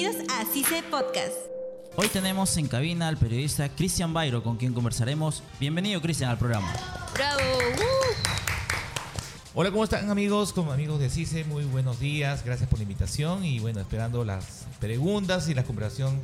[0.00, 1.34] Bienvenidos a CICE Podcast.
[1.94, 5.42] Hoy tenemos en cabina al periodista Cristian Bairo, con quien conversaremos.
[5.60, 6.72] Bienvenido, Cristian, al programa.
[7.12, 7.42] ¡Bravo!
[9.52, 10.54] Hola, ¿cómo están amigos?
[10.54, 12.42] Como amigos de CICE, muy buenos días.
[12.46, 16.18] Gracias por la invitación y bueno, esperando las preguntas y la conversación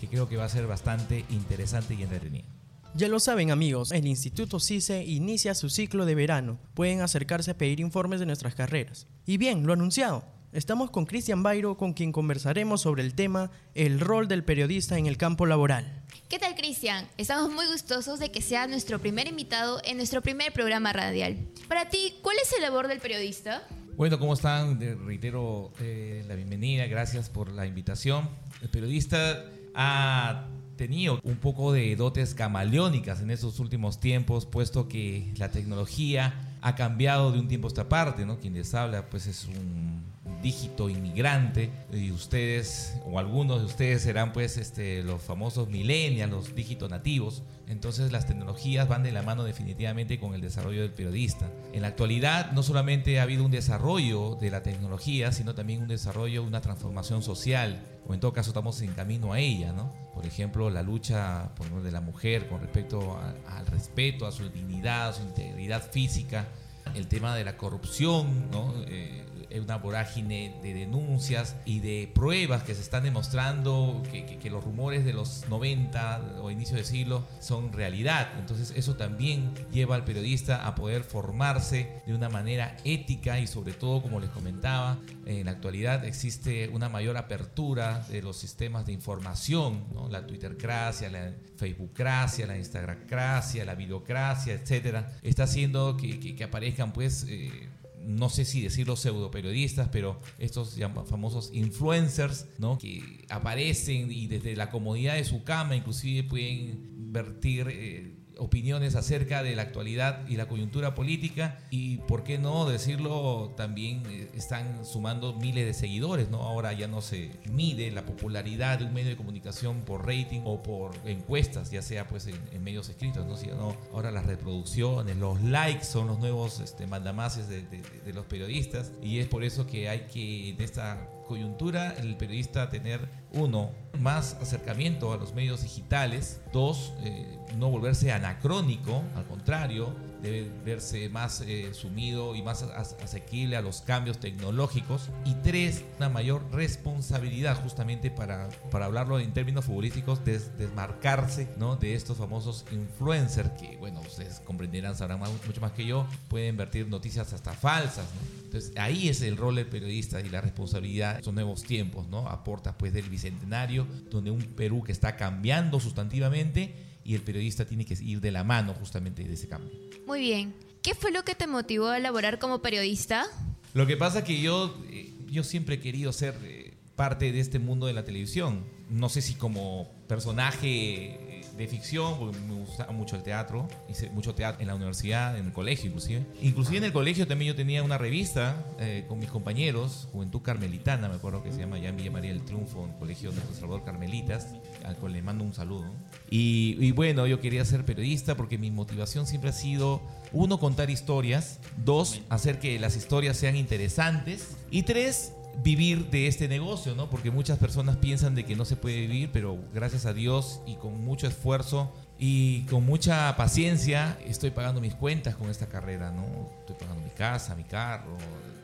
[0.00, 2.46] que creo que va a ser bastante interesante y entretenida.
[2.94, 6.58] Ya lo saben amigos, el Instituto CICE inicia su ciclo de verano.
[6.72, 9.06] Pueden acercarse a pedir informes de nuestras carreras.
[9.26, 10.37] Y bien, lo anunciado.
[10.52, 15.06] Estamos con Cristian Bairo, con quien conversaremos sobre el tema el rol del periodista en
[15.06, 16.02] el campo laboral.
[16.28, 17.06] ¿Qué tal, Cristian?
[17.18, 21.36] Estamos muy gustosos de que sea nuestro primer invitado en nuestro primer programa radial.
[21.68, 23.62] Para ti, ¿cuál es el labor del periodista?
[23.96, 24.78] Bueno, ¿cómo están?
[24.78, 28.28] De- reitero eh, la bienvenida, gracias por la invitación.
[28.62, 35.30] El periodista ha tenido un poco de dotes camaleónicas en estos últimos tiempos, puesto que
[35.36, 38.38] la tecnología ha cambiado de un tiempo a esta parte, ¿no?
[38.38, 40.04] Quien les habla, pues es un
[40.42, 46.54] dígito inmigrante y ustedes o algunos de ustedes serán pues este los famosos millennials, los
[46.54, 47.42] dígitos nativos.
[47.66, 51.50] Entonces las tecnologías van de la mano definitivamente con el desarrollo del periodista.
[51.72, 55.88] En la actualidad no solamente ha habido un desarrollo de la tecnología, sino también un
[55.88, 59.92] desarrollo, una transformación social, o en todo caso estamos en camino a ella, ¿no?
[60.14, 65.10] Por ejemplo, la lucha por de la mujer con respecto al respeto, a su dignidad,
[65.10, 66.48] a su integridad física,
[66.94, 68.74] el tema de la corrupción, ¿no?
[68.86, 69.24] Eh,
[69.60, 75.12] una vorágine de denuncias y de pruebas que se están demostrando que, los rumores de
[75.12, 78.30] los 90 o inicio de siglo son realidad.
[78.38, 83.72] Entonces eso también lleva al periodista a poder formarse de una manera ética y sobre
[83.74, 84.96] todo, como les comentaba,
[85.26, 91.32] en la actualidad existe una mayor apertura de los sistemas de información, la Twittercracia, la
[91.56, 97.67] Facebookcracia, la Instagramcracia, la videocracia, etcétera, está haciendo que, que- que aparezcan pues eh,
[98.08, 102.78] no sé si decirlo pseudo periodistas, pero estos famosos influencers, ¿no?
[102.78, 109.42] Que aparecen y desde la comodidad de su cama inclusive pueden vertir eh, opiniones acerca
[109.42, 114.84] de la actualidad y la coyuntura política y por qué no decirlo también eh, están
[114.84, 116.42] sumando miles de seguidores, ¿no?
[116.42, 120.62] Ahora ya no se mide la popularidad de un medio de comunicación por rating o
[120.62, 123.36] por encuestas, ya sea pues en, en medios escritos, ¿no?
[123.36, 128.24] Sino ahora las reproducciones, los likes son los nuevos este, mandamases de, de- de los
[128.26, 133.70] periodistas y es por eso que hay que en esta coyuntura el periodista tener uno
[134.00, 141.08] más acercamiento a los medios digitales dos eh, no volverse anacrónico al contrario debe verse
[141.08, 146.42] más eh, sumido y más as- asequible a los cambios tecnológicos y tres una mayor
[146.52, 151.76] responsabilidad justamente para, para hablarlo en términos futbolísticos des- desmarcarse ¿no?
[151.76, 156.56] de estos famosos influencers que bueno ustedes comprenderán sabrán más- mucho más que yo pueden
[156.56, 158.38] vertir noticias hasta falsas ¿no?
[158.48, 162.26] Entonces ahí es el rol del periodista y la responsabilidad estos nuevos tiempos, ¿no?
[162.28, 166.74] Aporta pues del bicentenario, donde un Perú que está cambiando sustantivamente
[167.08, 169.72] y el periodista tiene que ir de la mano justamente de ese cambio.
[170.06, 170.52] Muy bien.
[170.82, 173.24] ¿Qué fue lo que te motivó a elaborar como periodista?
[173.72, 177.58] Lo que pasa que yo, eh, yo siempre he querido ser eh, parte de este
[177.58, 178.66] mundo de la televisión.
[178.90, 181.18] No sé si como personaje
[181.58, 183.68] de ficción, porque me gusta mucho el teatro.
[183.88, 186.24] Hice mucho teatro en la universidad, en el colegio inclusive.
[186.40, 191.08] Inclusive en el colegio también yo tenía una revista eh, con mis compañeros, Juventud Carmelitana,
[191.08, 193.40] me acuerdo que se llama ya en Villa María del Triunfo, en el colegio de
[193.54, 194.54] Salvador Carmelitas,
[194.84, 195.86] al cual le mando un saludo.
[196.30, 200.00] Y, y bueno, yo quería ser periodista porque mi motivación siempre ha sido,
[200.32, 205.32] uno, contar historias, dos, hacer que las historias sean interesantes, y tres,
[205.62, 207.10] vivir de este negocio, ¿no?
[207.10, 210.76] Porque muchas personas piensan de que no se puede vivir, pero gracias a Dios y
[210.76, 216.48] con mucho esfuerzo y con mucha paciencia estoy pagando mis cuentas con esta carrera, ¿no?
[216.60, 218.16] Estoy pagando mi casa, mi carro,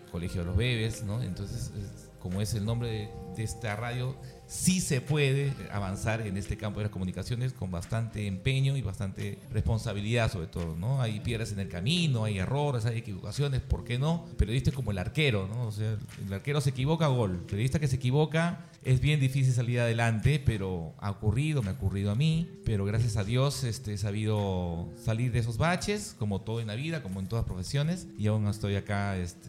[0.05, 1.23] el colegio de los bebés, ¿no?
[1.23, 4.17] Entonces, es- como es el nombre de esta radio,
[4.47, 9.39] sí se puede avanzar en este campo de las comunicaciones con bastante empeño y bastante
[9.51, 11.01] responsabilidad sobre todo, ¿no?
[11.01, 14.27] Hay piedras en el camino, hay errores, hay equivocaciones, ¿por qué no?
[14.37, 15.67] Periodista es como el arquero, ¿no?
[15.67, 17.33] O sea, el arquero se equivoca, gol.
[17.33, 21.75] El periodista que se equivoca es bien difícil salir adelante, pero ha ocurrido, me ha
[21.75, 26.43] ocurrido a mí, pero gracias a Dios este, he sabido salir de esos baches, como
[26.43, 29.49] todo en la vida, como en todas profesiones, y aún estoy acá este,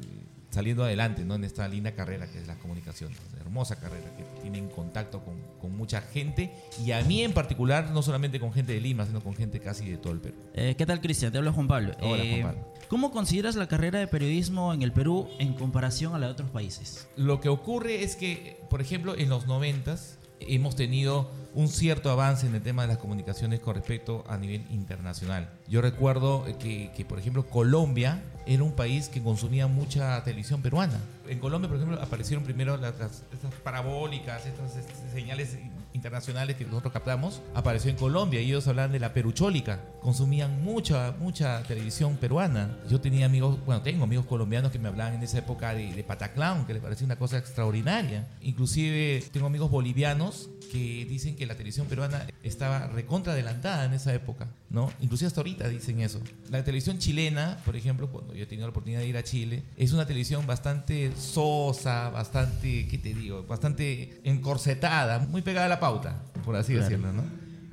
[0.56, 1.36] saliendo adelante ¿no?
[1.36, 3.12] en esta linda carrera que es la comunicación.
[3.40, 6.52] Hermosa carrera que tiene en contacto con, con mucha gente
[6.84, 9.90] y a mí en particular, no solamente con gente de Lima, sino con gente casi
[9.90, 10.36] de todo el Perú.
[10.54, 11.32] Eh, ¿Qué tal, Cristian?
[11.32, 11.94] Te habla Juan Pablo.
[12.02, 12.74] Hola, Eh, Juan Pablo.
[12.88, 16.50] ¿Cómo consideras la carrera de periodismo en el Perú en comparación a la de otros
[16.52, 17.08] países?
[17.18, 22.46] Lo que ocurre es que, por ejemplo, en los noventas hemos tenido un cierto avance
[22.48, 25.50] en el tema de las comunicaciones con respecto a nivel internacional.
[25.70, 31.00] Yo recuerdo que, que, por ejemplo, Colombia era un país que consumía mucha televisión peruana.
[31.30, 35.58] En Colombia, por ejemplo, aparecieron primero las, las- estas parabólicas, estas, estas señales
[35.96, 39.80] internacionales que nosotros captamos, apareció en Colombia y ellos hablaban de la peruchólica.
[40.02, 42.78] Consumían mucha, mucha televisión peruana.
[42.90, 46.04] Yo tenía amigos, bueno, tengo amigos colombianos que me hablaban en esa época de, de
[46.04, 48.28] Pataclown, que les parecía una cosa extraordinaria.
[48.42, 54.14] Inclusive tengo amigos bolivianos que dicen que la televisión peruana estaba recontra adelantada en esa
[54.14, 54.92] época, ¿no?
[55.00, 56.22] Inclusive hasta ahorita dicen eso.
[56.50, 59.64] La televisión chilena, por ejemplo, cuando yo he tenido la oportunidad de ir a Chile,
[59.78, 63.44] es una televisión bastante sosa, bastante, ¿qué te digo?
[63.44, 66.90] Bastante encorsetada, muy pegada a la pauta, por así Claro.
[66.90, 67.24] decirlo, ¿no?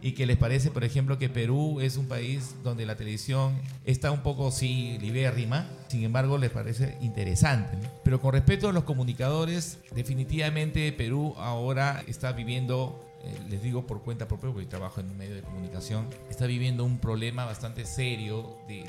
[0.05, 3.55] Y que les parece, por ejemplo, que Perú es un país donde la televisión
[3.85, 7.77] está un poco, sí, libérrima, sin embargo, les parece interesante.
[7.77, 7.89] ¿no?
[8.05, 14.03] Pero con respecto a los comunicadores, definitivamente Perú ahora está viviendo eh, les digo por
[14.03, 18.57] cuenta propia, porque trabajo en un medio de comunicación, está viviendo un problema bastante serio
[18.67, 18.85] de,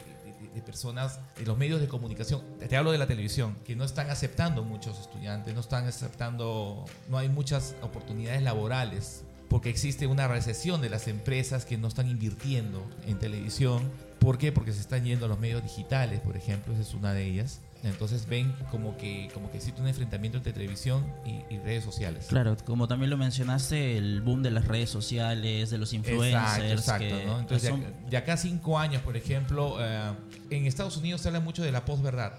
[0.53, 2.41] de- personas de los medios de comunicación.
[2.67, 7.17] Te hablo de la televisión, que no están aceptando muchos estudiantes, no están aceptando, no
[7.17, 12.83] hay muchas oportunidades laborales, porque existe una recesión de las empresas que no están invirtiendo
[13.05, 13.91] en televisión.
[14.19, 14.51] ¿Por qué?
[14.51, 17.59] Porque se están yendo a los medios digitales, por ejemplo, esa es una de ellas.
[17.83, 22.27] Entonces ven como que, como que existe un enfrentamiento entre televisión y, y redes sociales.
[22.29, 26.71] Claro, como también lo mencionaste, el boom de las redes sociales, de los influencers.
[26.71, 27.39] Exacto, exacto.
[27.39, 30.11] Entonces, son- de, acá, de acá cinco años, por ejemplo, eh,
[30.49, 32.33] en Estados Unidos se habla mucho de la posverdad,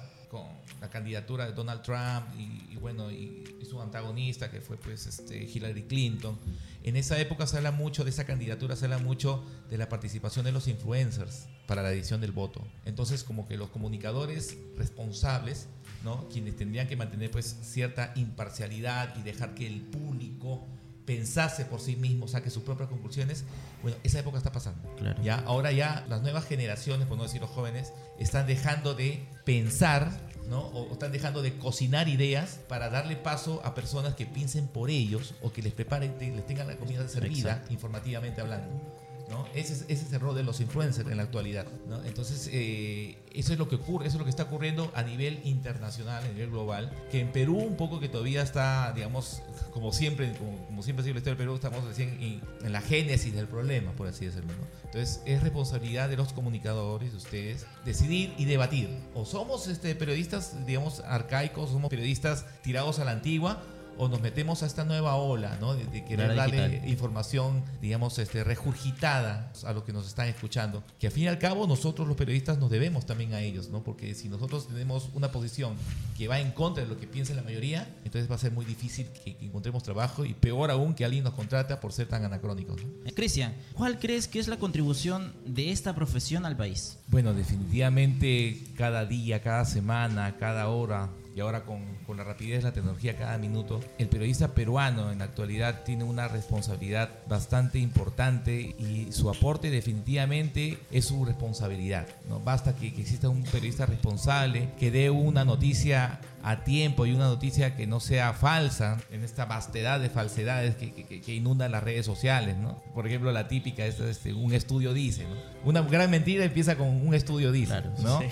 [0.85, 5.85] la candidatura de Donald Trump y, bueno, y su antagonista, que fue pues este, Hillary
[5.85, 6.39] Clinton.
[6.83, 10.45] En esa época se habla mucho de esa candidatura, se habla mucho de la participación
[10.45, 12.61] de los influencers para la edición del voto.
[12.85, 15.69] Entonces, como que los comunicadores responsables,
[16.05, 16.29] ¿no?
[16.29, 20.67] Quienes tendrían que mantener pues cierta imparcialidad y dejar que el público
[21.05, 23.45] pensase por sí mismo, saque sus propias conclusiones,
[23.83, 24.89] bueno, esa época está pasando.
[24.97, 25.23] Claro.
[25.23, 25.37] ¿ya?
[25.47, 30.11] Ahora ya las nuevas generaciones, por no decir los jóvenes, están dejando de pensar,
[30.49, 30.61] ¿no?
[30.61, 34.91] O, o están dejando de cocinar ideas para darle paso a personas que piensen por
[34.91, 37.73] ellos o que les preparen, les tengan la comida servida, Exacto.
[37.73, 39.04] informativamente hablando.
[39.29, 39.47] ¿No?
[39.55, 41.67] Ese, es, ese es el rol de los influencers en la actualidad.
[42.05, 45.41] Entonces, eh, eso es lo que ocurre, eso es lo que está ocurriendo a nivel
[45.45, 49.43] internacional, a nivel global, que en Perú un poco que todavía está, digamos,
[49.73, 52.81] como siempre, como, como siempre ha sido la historia del Perú, estamos recién en, la
[52.81, 54.53] génesis del problema, por así decirlo.
[54.85, 58.89] Entonces, es responsabilidad de los comunicadores, de ustedes, decidir y debatir.
[59.15, 63.63] O somos este, periodistas, digamos, arcaicos, somos periodistas tirados a la antigua,
[63.99, 65.75] o nos metemos a esta nueva ola, ¿no?
[65.75, 66.89] De, de querer darle digital.
[66.89, 70.83] información, digamos, este, regurgitada a los que nos están escuchando.
[70.99, 73.83] Que al fin y al cabo nosotros los periodistas nos debemos también a ellos, ¿no?
[73.83, 75.75] Porque si nosotros tenemos una posición
[76.17, 78.65] que va en contra de lo que piensa la mayoría, entonces va a ser muy
[78.65, 82.25] difícil que, que encontremos trabajo y peor aún que alguien nos contrata por ser tan
[82.25, 82.83] anacrónicos.
[82.83, 82.89] ¿no?
[83.05, 86.99] Eh, Cristian, ¿cuál crees que es la contribución de esta profesión al país?
[87.09, 92.65] Bueno, definitivamente cada día, cada semana, cada hora y ahora con, con la rapidez de
[92.69, 98.61] la tecnología cada minuto, el periodista peruano en la actualidad tiene una responsabilidad bastante importante
[98.79, 102.07] y su aporte definitivamente es su responsabilidad.
[102.29, 102.41] ¿no?
[102.41, 107.25] Basta que, que exista un periodista responsable que dé una noticia a tiempo y una
[107.25, 111.83] noticia que no sea falsa en esta vastedad de falsedades que, que- que inundan las
[111.83, 112.57] redes sociales.
[112.59, 112.83] ¿no?
[112.95, 115.25] Por ejemplo, la típica, esta, este, un estudio dice.
[115.25, 115.35] ¿no?
[115.69, 117.73] Una gran mentira empieza con un estudio dice.
[117.73, 118.21] Claro, ¿no?
[118.21, 118.27] sí.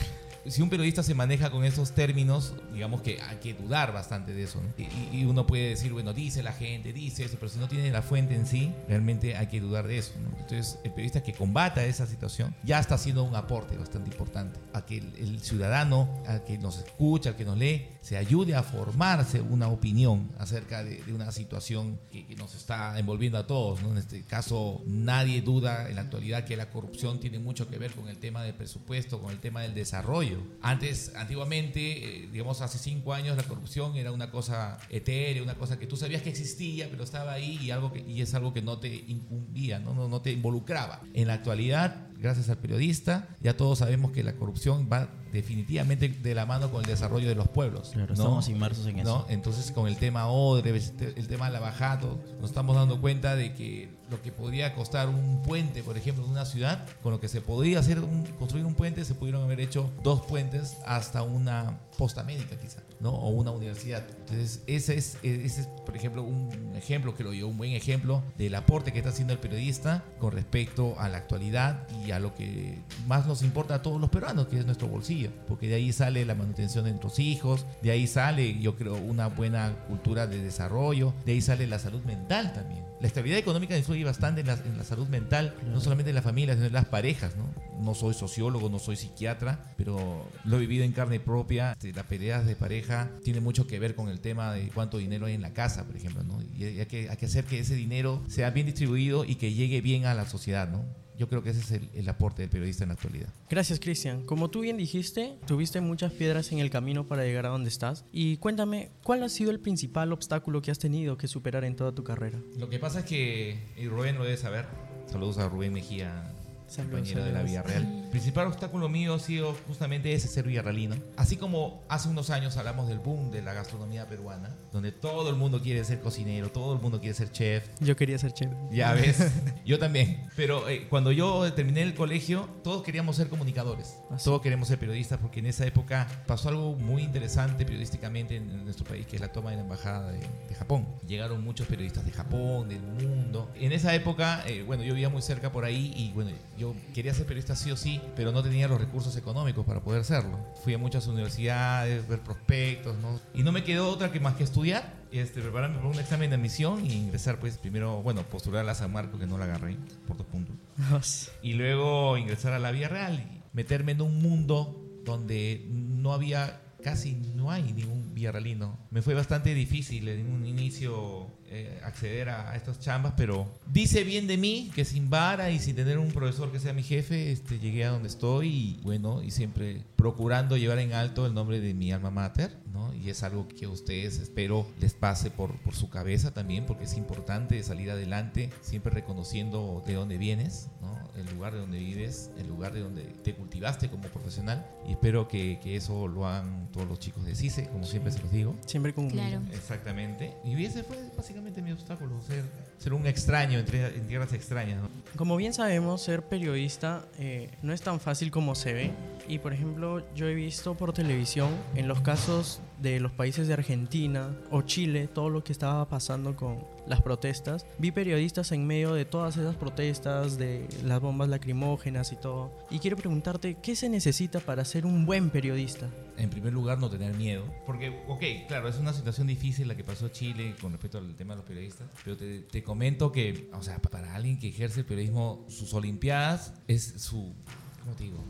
[0.46, 4.44] Si un periodista se maneja con esos términos, digamos que hay que dudar bastante de
[4.44, 4.60] eso.
[4.60, 4.84] ¿no?
[5.12, 8.02] Y, uno puede decir, bueno, dice la gente, dice eso, pero si no tiene la
[8.02, 10.12] fuente en sí, realmente hay que dudar de eso.
[10.38, 14.84] Entonces, el periodista que combata esa situación ya está haciendo un aporte bastante importante a
[14.84, 19.40] que el, ciudadano, al que nos escucha, al que nos lee, se ayude a formarse
[19.40, 23.80] una opinión acerca de, una situación que, nos está envolviendo a todos.
[23.82, 27.92] En este caso, nadie duda en la actualidad que la corrupción tiene mucho que ver
[27.92, 30.31] con el tema del presupuesto, con el tema del desarrollo.
[30.60, 31.80] Antes, antiguamente,
[32.24, 35.96] eh, digamos hace cinco años, la corrupción era una cosa etérea, una cosa que tú
[35.96, 38.94] sabías que existía, pero estaba ahí y, algo que, y es algo que no te
[38.94, 39.94] incumbía, ¿no?
[39.94, 41.00] No, no te involucraba.
[41.14, 46.34] En la actualidad, gracias al periodista, ya todos sabemos que la corrupción va definitivamente de
[46.34, 47.90] la mano con el desarrollo de los pueblos.
[47.92, 48.12] Claro, ¿no?
[48.14, 49.00] estamos inmersos en ¿no?
[49.02, 49.26] eso.
[49.30, 54.20] Entonces, con el tema Odre, el tema Lavajato, nos estamos dando cuenta de que lo
[54.20, 57.78] que podría costar un puente, por ejemplo, en una ciudad, con lo que se podría
[57.80, 62.56] hacer un- construir un puente, se pudieron haber hecho dos puentes hasta una posta médica,
[62.56, 63.10] quizá, ¿no?
[63.10, 64.04] O una universidad.
[64.20, 68.54] Entonces, ese es, ese es, por ejemplo, un ejemplo, creo yo, un buen ejemplo del
[68.54, 72.78] aporte que está haciendo el periodista con respecto a la actualidad y a lo que
[73.06, 76.24] más nos importa a todos los peruanos, que es nuestro bolsillo, porque de ahí sale
[76.24, 81.14] la manutención de nuestros hijos, de ahí sale, yo creo, una buena cultura de desarrollo,
[81.24, 82.91] de ahí sale la salud mental también.
[83.02, 86.22] La estabilidad económica influye bastante en la, en la salud mental, no solamente en la
[86.22, 87.52] familia, sino en las parejas, ¿no?
[87.82, 91.72] No soy sociólogo, no soy psiquiatra, pero lo he vivido en carne propia.
[91.72, 95.26] Este, Las peleas de pareja tiene mucho que ver con el tema de cuánto dinero
[95.26, 96.38] hay en la casa, por ejemplo, ¿no?
[96.56, 99.80] Y hay que, hay que hacer que ese dinero sea bien distribuido y que llegue
[99.80, 100.84] bien a la sociedad, ¿no?
[101.22, 103.28] Yo creo que ese es el, el aporte del periodista en la actualidad.
[103.48, 104.24] Gracias, Cristian.
[104.24, 108.04] Como tú bien dijiste, tuviste muchas piedras en el camino para llegar a donde estás.
[108.10, 111.94] Y cuéntame, ¿cuál ha sido el principal obstáculo que has tenido que superar en toda
[111.94, 112.40] tu carrera?
[112.58, 114.66] Lo que pasa es que, y Rubén lo debe saber,
[115.06, 116.34] saludos a Rubén Mejía,
[116.72, 117.50] Saludos, compañero de la saludos.
[117.50, 118.02] Villarreal.
[118.04, 120.96] El principal obstáculo mío ha sido justamente ese ser villarrealino.
[121.16, 125.36] Así como hace unos años hablamos del boom de la gastronomía peruana, donde todo el
[125.36, 128.56] mundo quiere ser cocinero, todo el mundo quiere ser chef, Yo quería ser chévere.
[128.70, 129.18] ya ves,
[129.66, 130.26] yo también.
[130.34, 133.96] Pero eh, cuando yo terminé el colegio, todos queríamos ser comunicadores.
[134.10, 134.24] Ah, sí.
[134.24, 138.64] Todos queríamos ser periodistas porque en esa época pasó algo muy interesante periodísticamente en, en
[138.64, 140.86] nuestro país, que es la toma de la embajada de, de Japón.
[141.06, 143.50] Llegaron muchos periodistas de Japón, del mundo.
[143.56, 146.61] En esa época, eh, bueno, yo vivía muy cerca por ahí y bueno, yo
[146.94, 150.38] quería ser periodista sí o sí, pero no tenía los recursos económicos para poder serlo.
[150.64, 153.20] Fui a muchas universidades, ver prospectos, ¿no?
[153.34, 156.36] Y no me quedó otra que más que estudiar este, prepararme para un examen de
[156.36, 159.76] admisión y ingresar, pues, primero, bueno, postular a la San Marcos, que no la agarré
[160.06, 160.56] por dos puntos.
[161.42, 166.60] Y luego ingresar a la Vía Real y meterme en un mundo donde no había,
[166.82, 168.78] casi no hay ningún villarrealino.
[168.90, 174.04] Me fue bastante difícil en un inicio eh, acceder a, a estas chambas, pero dice
[174.04, 177.30] bien de mí que sin vara y sin tener un profesor que sea mi jefe,
[177.30, 181.60] este, llegué a donde estoy y bueno, y siempre procurando llevar en alto el nombre
[181.60, 182.92] de mi alma mater, ¿no?
[182.94, 186.84] Y es algo que a ustedes espero les pase por, por su cabeza también, porque
[186.84, 190.98] es importante salir adelante, siempre reconociendo de dónde vienes, ¿no?
[191.16, 195.28] El lugar de donde vives, el lugar de donde te cultivaste como profesional, y espero
[195.28, 198.56] que, que eso lo hagan todos los chicos de CICE, como siempre se los digo.
[198.66, 199.28] Siempre con humildad.
[199.28, 199.44] Claro.
[199.52, 200.34] Exactamente.
[200.44, 202.44] Y ese fue básicamente mi obstáculo, ser,
[202.82, 204.82] ser un extraño entre, en tierras extrañas.
[204.82, 204.88] ¿no?
[205.16, 208.90] Como bien sabemos, ser periodista eh, no es tan fácil como se ve.
[209.28, 213.54] Y por ejemplo, yo he visto por televisión en los casos de los países de
[213.54, 217.64] Argentina o Chile, todo lo que estaba pasando con las protestas.
[217.78, 222.50] Vi periodistas en medio de todas esas protestas, de las bombas lacrimógenas y todo.
[222.70, 225.88] Y quiero preguntarte, ¿qué se necesita para ser un buen periodista?
[226.16, 227.44] En primer lugar, no tener miedo.
[227.64, 231.34] Porque, ok, claro, es una situación difícil la que pasó Chile con respecto al tema
[231.34, 231.86] de los periodistas.
[232.04, 236.54] Pero te, te comento que, o sea, para alguien que ejerce el periodismo, sus Olimpiadas
[236.68, 237.34] es su.
[237.82, 238.24] ¿Cómo te digo?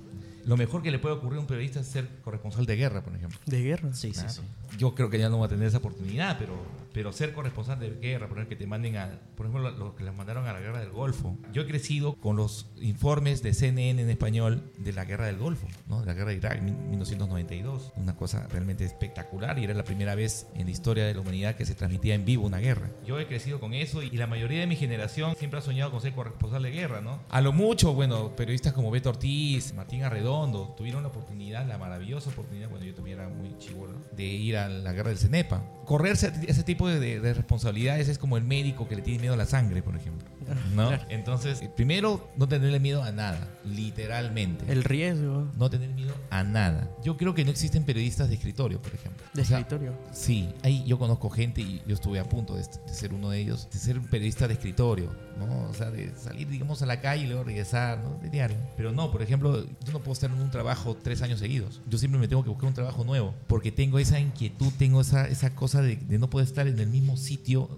[0.44, 3.14] Lo mejor que le puede ocurrir a un periodista es ser corresponsal de guerra, por
[3.14, 3.38] ejemplo.
[3.46, 3.94] ¿De guerra?
[3.94, 4.40] Sí, sí, sí.
[4.76, 6.56] Yo creo que ya no va a tener esa oportunidad, pero,
[6.92, 10.04] pero ser corresponsal de guerra, por ejemplo, que te manden a, por ejemplo, los que
[10.04, 11.37] les mandaron a la guerra del Golfo.
[11.52, 15.66] Yo he crecido con los informes de CNN en español de la guerra del Golfo,
[15.88, 16.00] ¿no?
[16.00, 17.92] De la guerra de Irak, en 1992.
[17.96, 21.56] Una cosa realmente espectacular y era la primera vez en la historia de la humanidad
[21.56, 22.90] que se transmitía en vivo una guerra.
[23.06, 26.00] Yo he crecido con eso y la mayoría de mi generación siempre ha soñado con
[26.00, 27.20] ser corresponsal de guerra, ¿no?
[27.28, 32.30] A lo mucho, bueno, periodistas como Beto Ortiz, Martín Arredondo, tuvieron la oportunidad, la maravillosa
[32.30, 35.62] oportunidad, cuando yo también era muy chivolo, de ir a la guerra del Cenepa.
[35.84, 39.36] Correrse ese tipo de, de responsabilidades es como el médico que le tiene miedo a
[39.36, 40.28] la sangre, por ejemplo.
[40.75, 40.88] ¿no?
[40.88, 41.04] Claro.
[41.09, 44.71] Entonces, primero, no tenerle miedo a nada, literalmente.
[44.71, 46.90] El riesgo No tener miedo a nada.
[47.04, 49.25] Yo creo que no existen periodistas de escritorio, por ejemplo.
[49.32, 49.94] de O sea, escritorio.
[50.12, 53.40] Sí, ahí yo conozco gente y yo estuve a punto de, de ser uno de
[53.40, 55.68] ellos, de ser un periodista de escritorio, ¿no?
[55.68, 58.18] O sea, de salir, digamos, a la calle y luego regresar, ¿no?
[58.23, 58.56] De diario.
[58.76, 61.80] Pero no, por ejemplo, yo no puedo estar en un trabajo tres años seguidos.
[61.88, 65.28] Yo siempre me tengo que buscar un trabajo nuevo, porque tengo esa inquietud, tengo esa,
[65.28, 67.68] esa cosa de, de no poder estar en el mismo sitio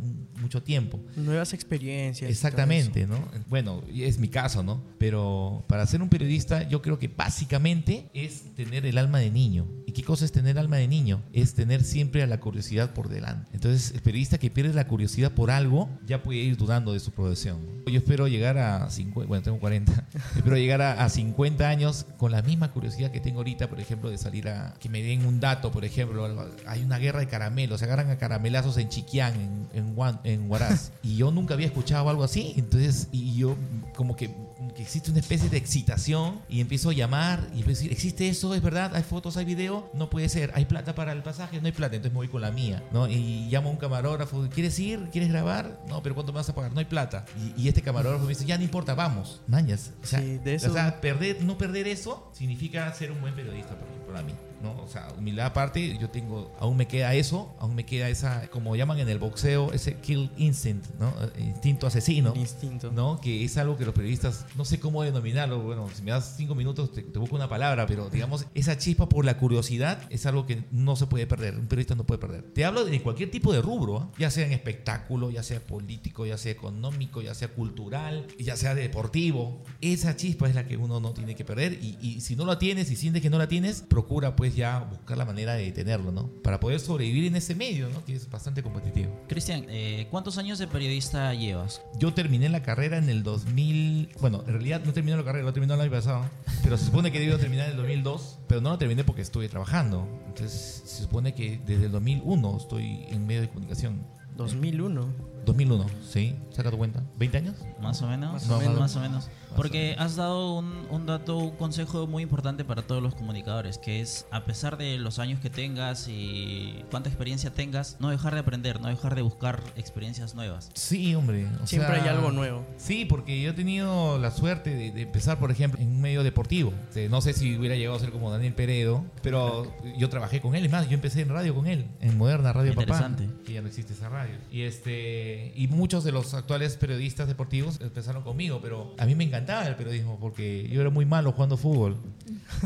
[0.44, 1.00] mucho tiempo.
[1.16, 2.30] Nuevas experiencias.
[2.30, 3.06] Exactamente.
[3.06, 3.18] ¿no?
[3.48, 4.82] Bueno, es mi caso, ¿no?
[4.98, 9.66] Pero para ser un periodista, yo creo que básicamente es tener el alma de niño.
[9.86, 11.22] ¿Y qué cosa es tener alma de niño?
[11.32, 13.50] Es tener siempre a la curiosidad por delante.
[13.52, 17.10] Entonces, el periodista que pierde la curiosidad por algo, ya puede ir dudando de su
[17.10, 17.58] profesión.
[17.86, 22.32] Yo espero llegar a 50, bueno, tengo 40, espero llegar a, a 50 años con
[22.32, 25.40] la misma curiosidad que tengo ahorita, por ejemplo, de salir a, que me den un
[25.40, 26.28] dato, por ejemplo,
[26.66, 29.34] hay una guerra de caramelos, se agarran a caramelazos en Chiquián,
[29.72, 30.92] en, en, en Huaraz.
[31.02, 33.56] y yo nunca había escuchado algo así, entonces, y yo
[33.96, 34.30] como que,
[34.72, 38.28] que existe una especie de excitación y empiezo a llamar y empiezo a decir, ¿existe
[38.28, 38.54] eso?
[38.54, 38.94] ¿Es verdad?
[38.94, 39.36] ¿Hay fotos?
[39.36, 39.90] ¿Hay video?
[39.94, 40.50] No puede ser.
[40.54, 41.60] ¿Hay plata para el pasaje?
[41.60, 43.08] No hay plata, entonces me voy con la mía, ¿no?
[43.08, 45.08] Y llamo a un camarógrafo, ¿quieres ir?
[45.12, 45.80] ¿Quieres grabar?
[45.88, 46.72] No, pero ¿cuánto me vas a pagar?
[46.72, 47.24] No hay plata.
[47.56, 49.90] Y, y este camarógrafo me dice, ya no importa, vamos, mañas.
[50.02, 53.34] O sea, Sí, de eso- o sea, perder, no perder eso significa ser un buen
[53.34, 54.32] periodista, para mí.
[54.62, 54.70] ¿no?
[54.82, 58.74] O sea, humildad aparte, yo tengo, aún me queda eso, aún me queda esa, como
[58.76, 61.12] llaman en el boxeo, ese kill instinct, ¿no?
[61.36, 62.32] Eh, Instinto asesino.
[62.32, 62.90] El instinto.
[62.90, 63.20] ¿no?
[63.20, 65.60] Que es algo que los periodistas no sé cómo denominarlo.
[65.60, 69.08] Bueno, si me das cinco minutos te, te busco una palabra, pero digamos, esa chispa
[69.08, 71.56] por la curiosidad es algo que no se puede perder.
[71.56, 72.42] Un periodista no puede perder.
[72.52, 74.10] Te hablo de cualquier tipo de rubro, ¿ah?
[74.18, 78.74] ya sea en espectáculo, ya sea político, ya sea económico, ya sea cultural, ya sea
[78.74, 79.62] deportivo.
[79.80, 82.58] Esa chispa es la que uno no tiene que perder y, y si no la
[82.58, 86.12] tienes y sientes que no la tienes, procura pues ya buscar la manera de tenerlo,
[86.12, 86.28] ¿no?
[86.42, 88.04] Para poder sobrevivir en ese medio, ¿no?
[88.04, 89.10] Que es bastante competitivo.
[89.28, 91.82] Cristian, eh, ¿cuántos años de periodista llevas?
[91.98, 94.10] Yo terminé la carrera en el 2000.
[94.20, 96.24] Bueno, en realidad no terminé la carrera, lo terminé el año pasado.
[96.62, 98.38] Pero se supone que debió terminar en el 2002.
[98.46, 100.08] Pero no lo terminé porque estuve trabajando.
[100.26, 104.06] Entonces se supone que desde el 2001 estoy en medio de comunicación.
[104.36, 105.06] 2001.
[105.44, 107.02] 2001, sí, saca tu cuenta.
[107.18, 107.56] ¿20 años?
[107.80, 108.32] Más o menos.
[108.32, 108.80] Más o menos.
[108.80, 109.30] Más o menos.
[109.54, 113.78] O Porque has dado un, un dato, un consejo muy importante para todos los comunicadores,
[113.78, 118.34] que es a pesar de los años que tengas y cuánta experiencia tengas, no dejar
[118.34, 120.70] de aprender, no dejar de buscar experiencias nuevas.
[120.74, 121.46] Sí, hombre.
[121.62, 122.64] o Siempre sea, hay algo nuevo.
[122.76, 126.22] Sí, porque yo he tenido la suerte de, de empezar, por ejemplo, en un medio
[126.22, 126.72] deportivo.
[126.88, 130.54] Este, No sé si hubiera llegado a ser como Daniel Peredo, pero yo trabajé con
[130.54, 130.64] él.
[130.64, 132.82] Es más, yo empecé en radio con él, en Moderna Radio Papá.
[132.82, 133.28] Interesante.
[133.44, 134.34] Que ya no existe esa radio.
[134.50, 139.24] Y, este, y muchos de los actuales periodistas deportivos empezaron conmigo, pero a mí me
[139.44, 141.96] encantaba el periodismo porque yo era muy malo jugando fútbol.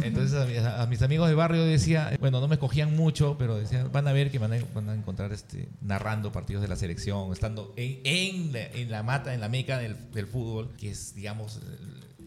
[0.02, 3.56] Entonces a, mis- a mis amigos de barrio decía, bueno, no me escogían mucho, pero
[3.56, 6.76] decían, van a ver que van a, van a encontrar este, narrando partidos de la
[6.76, 11.14] selección, estando en, en, la, en la mata, en la meca del, fútbol, que es,
[11.14, 11.60] digamos,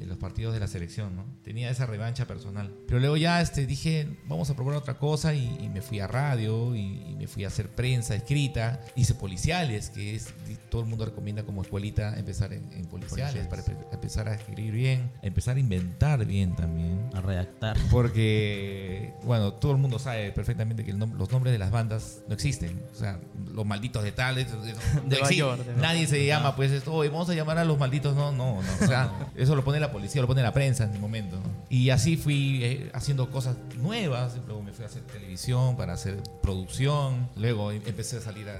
[0.01, 1.25] en los partidos de la selección, ¿no?
[1.43, 2.73] Tenía esa revancha personal.
[2.87, 6.07] Pero luego ya este, dije, vamos a probar otra cosa y, y me fui a
[6.07, 8.81] radio y, y me fui a hacer prensa escrita.
[8.95, 10.33] Hice policiales, que es,
[10.69, 14.73] todo el mundo recomienda como escuelita empezar en, en policiales, para empe- empezar a escribir
[14.73, 17.09] bien, empezar a inventar bien también.
[17.13, 17.77] A redactar.
[17.89, 22.33] Porque, bueno, todo el mundo sabe perfectamente que nom- los nombres de las bandas no
[22.33, 22.81] existen.
[22.91, 23.19] O sea,
[23.53, 24.51] los malditos de tales.
[24.53, 25.17] no de
[25.77, 28.15] Nadie se llama, pues, esto, "Oye, vamos a llamar a los malditos.
[28.15, 28.69] No, no, no.
[28.83, 31.37] O sea, eso lo pone la policía, lo pone la prensa en el momento.
[31.69, 34.37] Y así fui eh, haciendo cosas nuevas.
[34.47, 37.29] Luego me fui a hacer televisión para hacer producción.
[37.35, 38.59] Luego em- empecé a salir a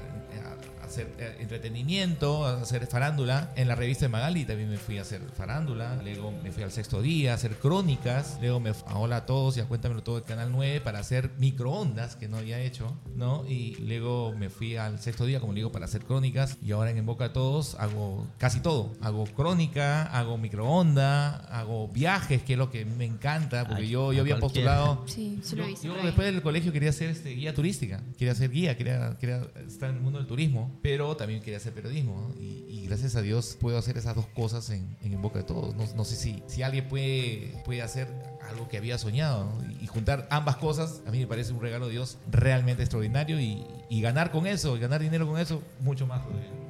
[0.92, 3.52] hacer eh, entretenimiento, a hacer farándula.
[3.56, 6.00] En la revista de Magali también me fui a hacer farándula.
[6.04, 8.38] Luego me fui al sexto día a hacer crónicas.
[8.42, 11.00] Luego me fu- a Hola a todos y a Cuéntamelo Todo del Canal 9 para
[11.00, 13.46] hacer microondas que no había hecho, ¿no?
[13.48, 16.58] Y luego me fui al sexto día, como digo, para hacer crónicas.
[16.62, 18.94] Y ahora en En Boca de Todos hago casi todo.
[19.02, 24.14] Hago crónica, hago microonda, hago viajes, que es lo que me encanta, porque Ay, yo,
[24.14, 24.78] yo a había cualquiera.
[24.78, 25.88] postulado Sí, sí lo yo, visto.
[25.88, 26.06] yo ahí.
[26.06, 29.96] después del colegio quería ser este, guía turística, quería ser guía, quería, quería estar en
[29.98, 32.34] el mundo del turismo, pero también quería hacer periodismo.
[32.40, 35.46] Y, y gracias a Dios puedo hacer esas dos cosas en, en, En boca de
[35.46, 35.76] todos.
[35.76, 38.08] No, no sé si, si alguien puede, puede hacer
[38.52, 39.72] algo que había soñado ¿no?
[39.82, 43.66] y, juntar ambas cosas, a mí me parece un regalo de Dios realmente extraordinario y,
[43.90, 46.22] y ganar con eso, y ganar dinero con eso, mucho más.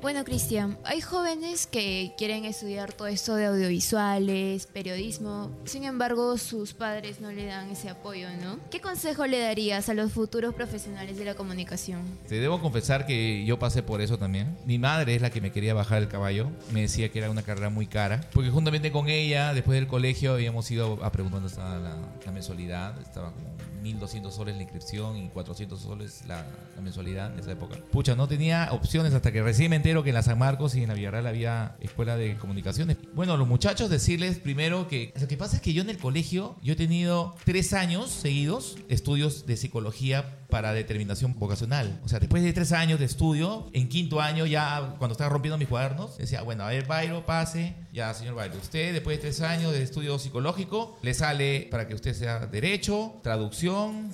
[0.01, 6.73] Bueno, Cristian, hay jóvenes que quieren estudiar todo esto de audiovisuales, periodismo, sin embargo sus
[6.73, 8.59] padres no le dan ese apoyo, ¿no?
[8.71, 12.01] ¿Qué consejo le darías a los futuros profesionales de la comunicación?
[12.27, 14.57] Te debo confesar que yo pasé por eso también.
[14.65, 16.49] Mi madre es la que me quería bajar el caballo.
[16.71, 18.21] Me decía que era una carrera muy cara.
[18.33, 22.99] Porque juntamente con ella, después del colegio, habíamos ido a preguntar dónde estaba la, mensualidad.
[23.01, 23.49] Estaba como
[23.81, 26.45] 1.200 soles la inscripción y 400 soles la,
[26.81, 27.77] mensualidad en esa época.
[27.91, 30.81] Pucha, no tenía opciones hasta que recién me entero que en la San Marcos y
[30.81, 32.97] en la Villarreal había escuela de comunicaciones.
[33.13, 36.55] Bueno, los muchachos decirles primero que lo que pasa es que yo en el colegio,
[36.63, 41.99] yo he tenido tres años seguidos estudios de psicología para determinación vocacional.
[42.03, 45.57] O sea, después de tres años de estudio, en quinto año ya cuando estaba rompiendo
[45.57, 47.75] mis cuadernos, decía, bueno, a ver, Bairo, pase.
[47.93, 51.95] Ya, señor Bairo, usted después de tres años de estudio psicológico, le sale para que
[51.95, 53.70] usted sea derecho, traducción,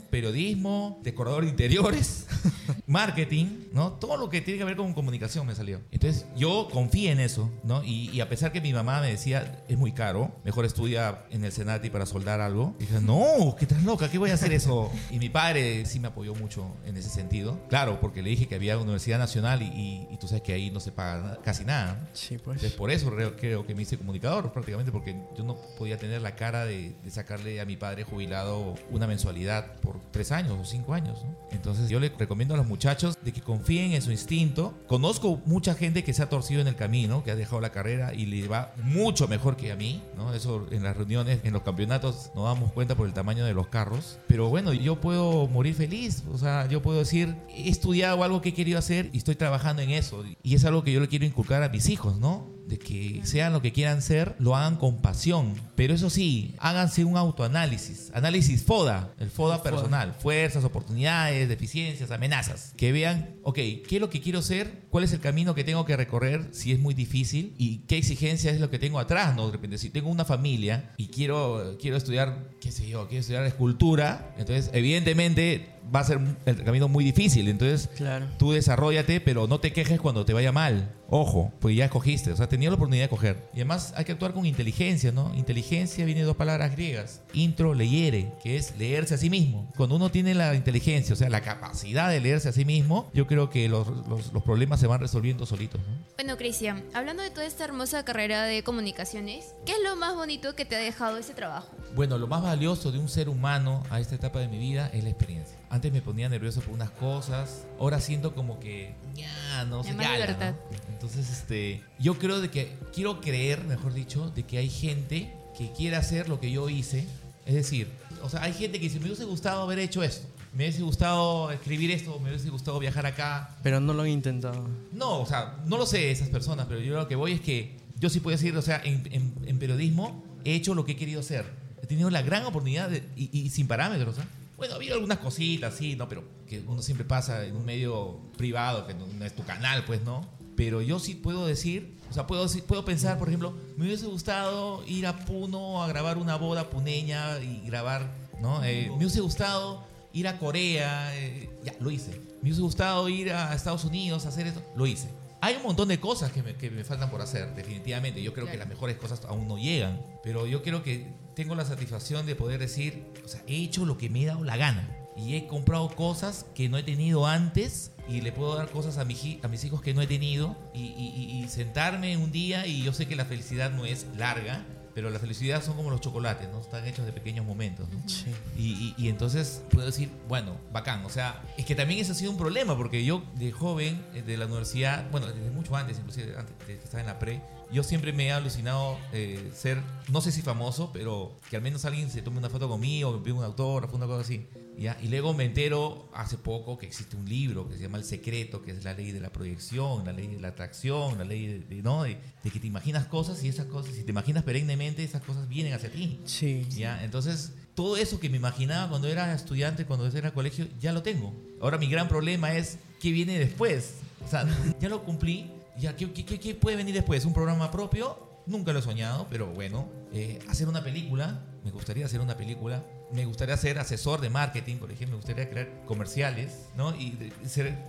[0.10, 2.26] periodismo, decorador de interiores,
[2.88, 3.94] marketing, ¿no?
[3.94, 5.82] Todo lo que tiene que ver con comunicación me salió.
[5.92, 7.84] Entonces, yo confié en eso, ¿no?
[7.84, 11.44] Y, y a pesar que mi mamá me decía, es muy caro, mejor estudia en
[11.46, 12.76] el Senati para soldar algo.
[12.80, 14.10] Dije, no, ¿qué estás loca?
[14.10, 14.92] ¿Qué voy a hacer eso?
[15.12, 17.60] Y mi padre sí me apoyó mucho en ese sentido.
[17.70, 20.72] Claro, porque le dije que había Universidad Nacional y, y- y tú sabes que ahí
[20.72, 22.08] no se paga casi nada.
[22.14, 22.56] Sí, pues.
[22.58, 26.22] Entonces, por eso creo, creo que me hice comunicador, prácticamente, porque yo no podía tener
[26.22, 29.47] la cara de, de sacarle a mi padre jubilado una mensualidad
[29.82, 31.24] por tres años o cinco años.
[31.24, 31.36] ¿no?
[31.52, 34.74] Entonces, yo le recomiendo a los muchachos de que confíen en su instinto.
[34.88, 38.14] Conozco mucha gente que se ha torcido en el camino, que ha dejado la carrera
[38.14, 40.02] y le va mucho mejor que a mí.
[40.16, 40.34] ¿no?
[40.34, 43.68] Eso en las reuniones, en los campeonatos, nos damos cuenta por el tamaño de los
[43.68, 44.20] carros.
[44.28, 46.24] Pero bueno, yo puedo morir feliz.
[46.32, 49.82] O sea, yo puedo decir, he estudiado algo que he querido hacer y estoy trabajando
[49.82, 50.24] en eso.
[50.44, 52.57] Y es algo que yo le quiero inculcar a mis hijos, ¿no?
[52.68, 55.54] De que sean lo que quieran ser, lo hagan con pasión.
[55.76, 58.12] Pero eso sí, háganse un autoanálisis.
[58.14, 60.16] Análisis FODA, el FODA personal.
[60.20, 62.74] Fuerzas, oportunidades, deficiencias, amenazas.
[62.76, 64.84] Que vean, ok, ¿qué es lo que quiero ser?
[64.90, 67.54] ¿Cuál es el camino que tengo que recorrer si es muy difícil?
[67.58, 69.36] ¿Y qué exigencia es lo que tengo atrás?
[69.36, 69.48] ¿no?
[69.48, 73.46] De repente, si tengo una familia y quiero, quiero estudiar, qué sé yo, quiero estudiar
[73.46, 77.48] escultura, entonces evidentemente va a ser el camino muy difícil.
[77.48, 78.26] Entonces, Claro.
[78.38, 80.94] tú desarrollate, pero no te quejes cuando te vaya mal.
[81.10, 83.38] Ojo, pues ya escogiste, o sea, tenía la oportunidad de coger.
[83.54, 85.34] Y además hay que actuar con inteligencia, ¿no?
[85.36, 87.22] Inteligencia viene de dos palabras griegas.
[87.34, 89.72] Intro, leyere, que es leerse a sí mismo.
[89.78, 93.26] Cuando uno tiene la inteligencia, o sea, la capacidad de leerse a sí mismo, yo
[93.26, 95.98] creo que los, los- los problemas se van resolviendo solitos, ¿no?
[96.18, 100.56] Bueno, Cristian, hablando de toda esta hermosa carrera de comunicaciones, ¿qué es lo más bonito
[100.56, 101.70] que te ha dejado ese trabajo?
[101.96, 105.04] Bueno, lo más valioso de un ser humano a esta etapa de mi vida es
[105.04, 105.58] la experiencia.
[105.70, 109.90] Antes me ponía nervioso por unas cosas, ahora siento como que ya no sé
[110.28, 110.54] libertad.
[110.72, 110.94] ¿no?
[110.94, 115.72] Entonces, este, yo creo de que quiero creer, mejor dicho, de que hay gente que
[115.72, 117.08] quiere hacer lo que yo hice,
[117.48, 117.88] es decir,
[118.22, 121.50] o sea, hay gente que dice, me hubiese gustado haber hecho esto, me hubiese gustado
[121.52, 124.68] escribir esto, me hubiese gustado viajar acá, Pero no lo han intentado.
[124.92, 127.78] no, o sea, no lo sé esas personas, pero yo lo que voy es que
[127.98, 130.96] yo sí puedo decir, o sea, en, en- en periodismo he hecho lo que he
[130.96, 131.46] querido hacer.
[131.82, 134.26] He tenido la gran oportunidad de- y, y sin parámetros, ¿ah?
[134.58, 136.10] Bueno, ha habido algunas cositas, sí, ¿no?
[136.10, 139.86] Pero que uno siempre pasa en un medio privado, que no, no es tu canal,
[139.86, 140.28] pues, ¿no?
[140.56, 144.84] Pero yo sí puedo decir, o sea, puedo, puedo pensar, por ejemplo, me hubiese gustado
[144.88, 148.12] ir a Puno a grabar una boda puneña y grabar,
[148.42, 148.64] ¿no?
[148.64, 152.20] Eh, me hubiese gustado ir a Corea, eh, ya, lo hice.
[152.42, 155.10] Me hubiese gustado ir a Estados Unidos a hacer esto, lo hice.
[155.40, 158.24] Hay un montón de cosas que me, que me faltan por hacer, definitivamente.
[158.24, 158.68] Yo creo que Claro.
[158.68, 161.06] las mejores cosas aún no llegan, pero yo creo que
[161.38, 164.44] tengo la satisfacción de poder decir, o sea, he hecho lo que me he dado
[164.44, 164.90] la gana.
[165.16, 169.06] Y he comprado cosas que no he tenido antes y le puedo dar cosas a,
[169.06, 173.08] mi, a mis hijos que no he tenido y sentarme un día y yo sé
[173.08, 174.66] que la felicidad no es larga,
[174.98, 176.60] pero la felicidad son como los chocolates, ¿no?
[176.60, 178.10] Están hechos de pequeños momentos, ¿no?
[178.10, 178.34] Sí.
[178.58, 181.06] Y, y- y entonces puedo decir, bueno, bacán.
[181.06, 184.24] O sea, es que también ese ha sido un problema, porque yo de joven, eh,
[184.24, 187.84] de la universidad, bueno, desde mucho antes, inclusive antes de estaba en la pre, yo
[187.84, 189.80] siempre me he alucinado eh, ser,
[190.10, 193.20] no sé si famoso, pero que al menos alguien se tome una foto conmigo, me
[193.20, 194.48] pida un autógrafo, una cosa así.
[194.78, 194.98] ¿Ya?
[195.02, 198.62] Y luego me entero hace poco que existe un libro que se llama El Secreto,
[198.62, 201.60] que es la ley de la proyección, la ley de la atracción, la ley de,
[201.60, 202.04] de- ¿no?
[202.04, 205.48] de, de que te imaginas cosas y esas cosas, si te imaginas perennemente, esas cosas
[205.50, 206.20] vienen hacia ti.
[206.26, 206.66] Sí.
[206.70, 207.04] ¿Ya?
[207.04, 211.34] Entonces, todo eso que me imaginaba cuando era estudiante, cuando era colegio, ya lo tengo.
[211.62, 213.96] Ahora mi gran problema es qué viene después.
[214.26, 214.48] O sea,
[214.80, 215.52] ya lo cumplí.
[215.80, 217.24] Ya, ¿qué, qué- qué- qué puede venir después?
[217.24, 218.27] ¿Un programa propio?
[218.48, 219.90] Nunca lo he soñado, pero bueno.
[220.14, 221.42] Eh, hacer una película.
[221.64, 222.84] Me gustaría hacer una película.
[223.12, 225.18] Me gustaría ser asesor de marketing, por ejemplo.
[225.18, 226.96] Me gustaría crear comerciales, ¿no?
[226.96, 227.32] Y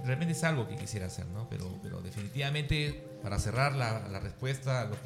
[0.04, 1.48] realmente es algo que quisiera hacer, ¿no?
[1.48, 4.96] Pero, pero definitivamente, para cerrar la, respuesta, lo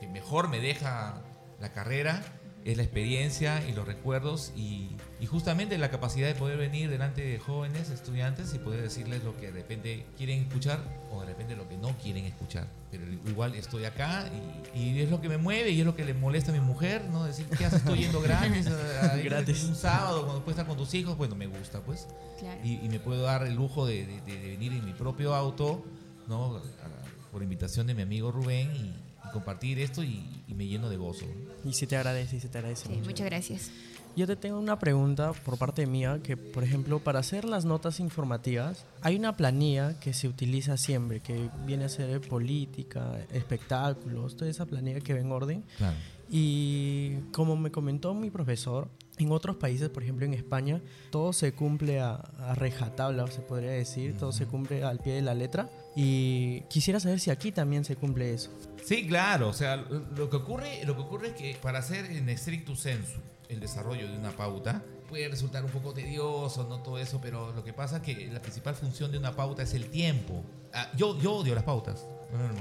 [0.00, 1.22] que mejor me deja
[1.60, 2.22] la carrera
[2.64, 4.88] es la experiencia y los recuerdos y,
[5.20, 9.36] y justamente la capacidad de poder venir delante de jóvenes estudiantes y poder decirles lo
[9.36, 10.78] que de repente quieren escuchar
[11.10, 12.68] o de repente lo que no quieren escuchar.
[12.90, 14.30] Pero igual estoy acá
[14.74, 16.60] y, y es lo que me mueve y es lo que le molesta a mi
[16.60, 17.24] mujer, ¿no?
[17.24, 17.80] Decir, ¿qué haces?
[17.80, 19.64] Estoy yendo gratis, a- a- Gratis.
[19.64, 22.06] un sábado cuando puedes estar con tus hijos, bueno, me gusta, pues.
[22.38, 22.60] Claro.
[22.64, 25.84] Y, y me puedo dar el lujo de, de- de- venir en mi propio auto,
[26.28, 26.56] ¿no?
[26.58, 28.94] A- por invitación de mi amigo Rubén y
[29.32, 31.26] compartir esto y, y me lleno de gozo.
[31.64, 32.86] Y se te agradece, y se te agradece.
[32.86, 33.10] Sí, mucho.
[33.10, 33.70] muchas gracias.
[34.14, 37.98] Yo te tengo una pregunta por parte mía, que por ejemplo, para hacer las notas
[37.98, 44.50] informativas, hay una planilla que se utiliza siempre, que viene a ser política, espectáculos, toda
[44.50, 45.64] esa planilla que va en orden.
[45.78, 45.96] Claro.
[46.30, 48.88] Y como me comentó mi profesor,
[49.22, 50.80] en otros países, por ejemplo en España,
[51.10, 55.22] todo se cumple a, a rejatabla, se podría decir, todo se cumple al pie de
[55.22, 55.68] la letra.
[55.94, 58.50] Y quisiera saber si aquí también se cumple eso.
[58.82, 59.48] Sí, claro.
[59.48, 62.74] O sea, lo lo que ocurre, lo que ocurre es que para hacer en estricto
[62.76, 67.52] sensu el desarrollo de una pauta puede resultar un poco tedioso, no todo eso, pero
[67.52, 70.42] lo que pasa es que la principal función de una pauta es el tiempo.
[70.72, 72.06] Ah, yo, yo odio las pautas.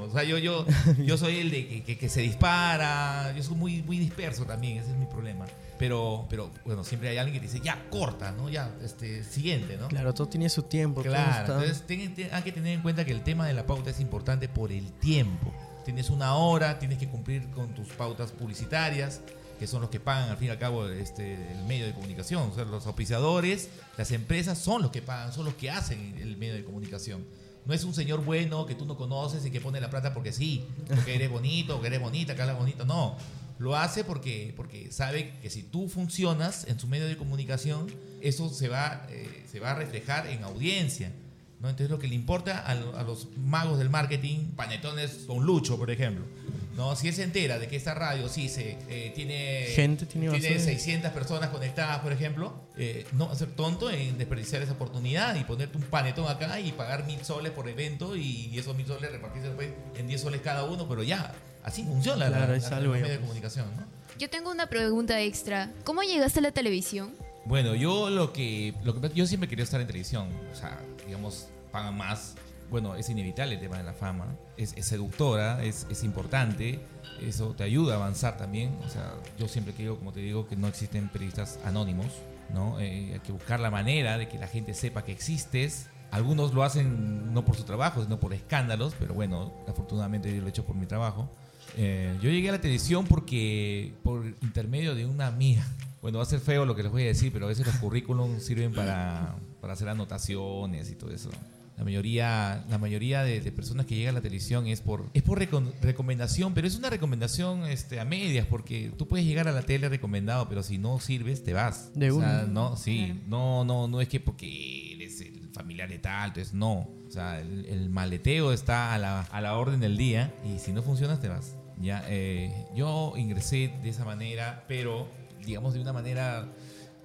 [0.01, 0.65] O sea, yo, yo,
[1.05, 4.77] yo soy el de que, que- que se dispara, yo soy muy, muy disperso también,
[4.77, 5.45] ese es mi problema.
[5.79, 8.49] Pero, pero bueno, siempre hay alguien que te dice, ya, corta, ¿no?
[8.49, 9.87] Ya, este, siguiente, ¿no?
[9.87, 11.01] Claro, todo tiene su tiempo.
[11.01, 13.89] Claro, entonces ten- ten- hay que tener en cuenta que el tema de la pauta
[13.89, 15.53] es importante por el tiempo.
[15.85, 19.21] Tienes una hora, tienes que cumplir con tus pautas publicitarias,
[19.57, 22.49] que son los que pagan al fin y al cabo este, el medio de comunicación.
[22.51, 26.37] O sea, los auspiciadores, las empresas son los que pagan, son los que hacen el
[26.37, 27.25] medio de comunicación.
[27.65, 30.33] No es un señor bueno que tú no conoces y que pone la plata porque
[30.33, 32.85] sí, porque eres bonito, porque eres bonita, que hablas bonito.
[32.85, 33.17] No,
[33.59, 37.87] lo hace porque, porque sabe que si tú funcionas en su medio de comunicación,
[38.21, 41.11] eso se va, eh, se va a reflejar en audiencia.
[41.59, 41.69] ¿no?
[41.69, 45.91] Entonces lo que le importa a, a los magos del marketing, panetones con Lucho, por
[45.91, 46.25] ejemplo.
[46.75, 50.29] No, si él se entera de que esta radio sí se eh, tiene Gente tiene
[50.29, 50.59] bastante.
[50.59, 55.35] 600 personas conectadas, por ejemplo, eh, no va a ser tonto en desperdiciar esa oportunidad
[55.35, 59.11] y ponerte un panetón acá y pagar mil soles por evento y esos mil soles
[59.11, 62.69] repartirse después en 10 soles cada uno, pero ya, así funciona la, Claro, la, es
[62.69, 63.21] la algo, media de pues.
[63.21, 63.85] comunicación, ¿no?
[64.17, 65.71] Yo tengo una pregunta extra.
[65.83, 67.11] ¿Cómo llegaste a la televisión?
[67.45, 71.47] Bueno, yo lo que, lo que yo siempre quería estar en televisión, o sea, digamos,
[71.71, 72.35] pagan más.
[72.71, 76.79] Bueno, es inevitable el tema de la fama, es, es seductora, es, es importante,
[77.21, 78.73] eso te ayuda a avanzar también.
[78.85, 82.07] O sea, yo siempre creo, como te digo, que no existen periodistas anónimos,
[82.53, 82.79] ¿no?
[82.79, 85.87] Eh, hay que buscar la manera de que la gente sepa que existes.
[86.11, 90.47] Algunos lo hacen no por su trabajo, sino por escándalos, pero bueno, afortunadamente yo lo
[90.47, 91.29] he hecho por mi trabajo.
[91.75, 95.67] Eh, yo llegué a la televisión porque por intermedio de una amiga.
[96.01, 97.75] Bueno, va a ser feo lo que les voy a decir, pero a veces los
[97.75, 101.29] currículums sirven para, para hacer anotaciones y todo eso.
[101.77, 105.23] La mayoría, la mayoría de, de personas que llegan a la televisión es por, es
[105.23, 109.51] por recon- recomendación, pero es una recomendación este, a medias, porque tú puedes llegar a
[109.51, 111.91] la tele recomendado, pero si no sirves, te vas.
[111.95, 112.43] De O sea, una.
[112.43, 116.87] no, sí, no, no, no es que porque eres el familiar de tal, entonces no.
[117.07, 120.71] O sea, el, el maleteo está a la, a la orden del día y si
[120.73, 121.55] no funcionas, te vas.
[121.79, 125.07] Ya, eh, yo ingresé de esa manera, pero
[125.43, 126.47] digamos de una manera,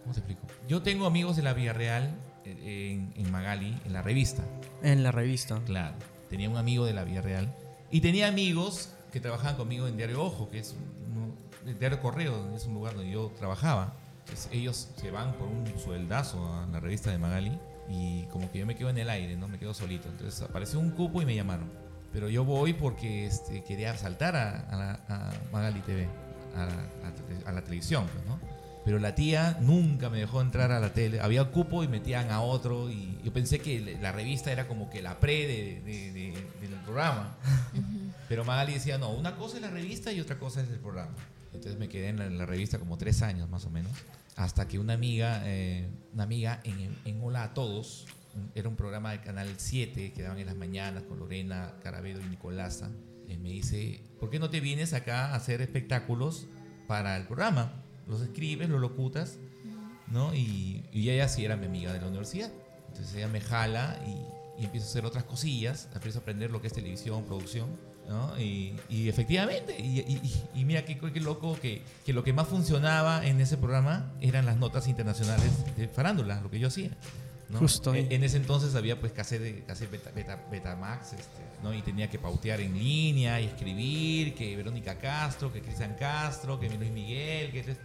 [0.02, 0.42] ¿cómo te explico?
[0.68, 2.14] Yo tengo amigos de la Vía Real
[2.46, 4.42] en, en Magali, en la revista.
[4.82, 5.60] En la revista.
[5.66, 5.94] Claro.
[6.30, 7.52] Tenía un amigo de la Vía Real.
[7.90, 11.34] Y tenía amigos que trabajaban conmigo en Diario Ojo, que es un,
[11.68, 13.94] el Diario Correo, es un lugar donde yo trabajaba.
[14.20, 18.58] Entonces, ellos se van por un sueldazo a la revista de Magali y como que
[18.58, 19.46] yo me quedo en el aire, ¿no?
[19.46, 20.08] Me quedo solito.
[20.08, 21.70] Entonces apareció un cupo y me llamaron.
[22.12, 26.08] Pero yo voy porque este, quería saltar a, a a Magali TV,
[26.56, 26.68] a
[27.46, 28.55] a la televisión, pues, ¿no?
[28.86, 31.20] Pero la tía nunca me dejó entrar a la tele.
[31.20, 32.88] Había cupo y metían a otro.
[32.88, 36.70] Y yo pensé que la revista era como que la pre de, de- de- del
[36.84, 37.36] programa.
[38.28, 41.14] Pero Magali decía, no, una cosa es la revista y otra cosa es el programa.
[41.52, 43.90] Entonces me quedé en la, en la revista como tres años más o menos.
[44.36, 48.06] Hasta que una amiga, eh, una amiga en, en Hola a Todos,
[48.54, 52.24] era un programa de Canal 7 que daban en las mañanas con Lorena Carabedo y
[52.28, 52.90] Nicolasa,
[53.28, 56.46] eh, me dice, ¿por qué no te vienes acá a hacer espectáculos
[56.86, 57.82] para el programa?
[58.06, 59.38] Los escribes, los locutas,
[60.08, 60.34] ¿no?
[60.34, 62.50] Y, y ella sí era mi amiga de la universidad.
[62.88, 66.60] Entonces ella me jala y, y empiezo a hacer otras cosillas, empiezo a aprender lo
[66.60, 67.68] que es televisión, producción,
[68.08, 68.38] ¿no?
[68.40, 72.46] Y, y efectivamente, y, y- y- mira qué, qué loco que, que lo que más
[72.48, 76.90] funcionaba en ese programa eran las notas internacionales de farándula, lo que yo hacía.
[77.48, 77.58] ¿No?
[77.58, 77.94] Justo.
[77.94, 81.72] En, en ese entonces había pues cassette, cassette beta, beta, Betamax, este, ¿no?
[81.72, 86.68] Y tenía que pautear en línea y escribir, que Verónica Castro, que Cristian Castro, que
[86.68, 87.76] Luis Miguel, que...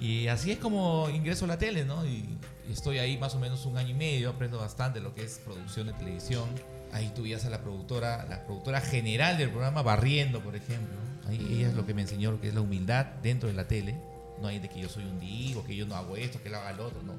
[0.00, 2.06] Y así es como ingreso a la tele, ¿no?
[2.06, 2.38] Y,
[2.68, 5.40] y estoy ahí más o menos un año y medio, aprendo bastante lo que es
[5.44, 6.48] producción de televisión.
[6.92, 10.94] Ahí tú veías a la productora, la productora general del programa barriendo, por ejemplo.
[11.26, 13.66] Ahí ella es lo que me enseñó lo que es la humildad dentro de la
[13.66, 13.98] tele.
[14.40, 16.54] No hay de que yo soy un divo, que yo no hago esto, que él
[16.54, 17.14] haga lo otro, no.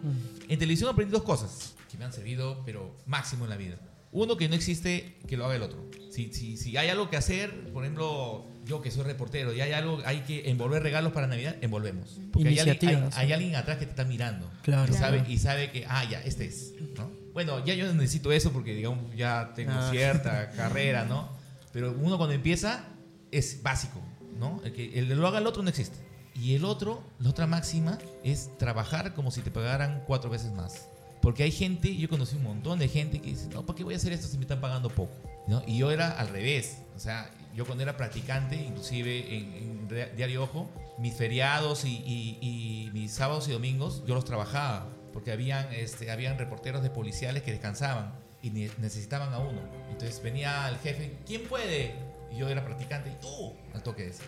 [0.47, 3.77] En televisión aprendí dos cosas que me han servido, pero máximo en la vida.
[4.11, 5.83] Uno, que no existe que lo haga el otro.
[6.09, 9.73] Si, si, si hay algo que hacer, por ejemplo, yo que soy reportero, y hay
[9.73, 12.19] algo, hay que envolver regalos para Navidad, envolvemos.
[12.31, 13.17] Porque hay alguien, hay, Iniciativas.
[13.17, 14.49] hay alguien atrás que te está mirando.
[14.63, 14.89] Claro.
[14.93, 15.31] Y sabe, Claro.
[15.33, 17.11] y sabe que, ah, ya, este es, ¿no?
[17.33, 19.89] Bueno, ya yo necesito eso porque, digamos, ya tengo Ah.
[19.91, 21.29] cierta carrera, ¿no?
[21.73, 22.85] Pero uno cuando empieza
[23.31, 24.01] es básico,
[24.39, 24.61] ¿no?
[24.63, 25.97] El que el, lo haga el otro no existe.
[26.35, 30.87] Y el otro, la otra máxima, es trabajar como si te pagaran cuatro veces más.
[31.21, 33.93] Porque hay gente, yo conocí un montón de gente que dice, no, ¿para qué voy
[33.93, 35.13] a hacer esto si me están pagando poco?
[35.47, 35.63] ¿No?
[35.65, 36.79] Y yo era al revés.
[36.95, 40.69] O sea, yo cuando era practicante, inclusive en, en Diario Ojo,
[40.99, 44.87] mis feriados y, y- y mis sábados y domingos, yo los trabajaba.
[45.13, 49.61] Porque habían, este, habían reporteros de policiales que descansaban y ne- necesitaban a uno.
[49.89, 51.95] Entonces venía el jefe, ¿quién puede?
[52.31, 54.23] Y yo era practicante y tú, al toque ese.